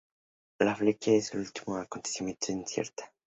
La 0.59 0.75
fecha 0.75 1.11
de 1.11 1.17
este 1.17 1.37
último 1.37 1.77
acontecimiento 1.77 2.45
es 2.45 2.49
incierta. 2.55 3.13